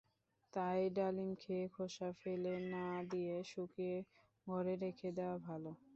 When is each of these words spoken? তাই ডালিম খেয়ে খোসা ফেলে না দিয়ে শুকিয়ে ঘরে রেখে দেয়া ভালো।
তাই 0.53 0.79
ডালিম 0.95 1.29
খেয়ে 1.41 1.65
খোসা 1.73 2.09
ফেলে 2.19 2.53
না 2.73 2.85
দিয়ে 3.11 3.35
শুকিয়ে 3.45 3.97
ঘরে 4.47 4.73
রেখে 4.83 5.09
দেয়া 5.17 5.35
ভালো। 5.47 5.71